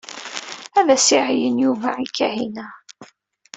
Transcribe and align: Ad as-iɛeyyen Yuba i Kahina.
Ad 0.79 0.87
as-iɛeyyen 0.95 1.61
Yuba 1.63 1.89
i 2.05 2.07
Kahina. 2.17 2.67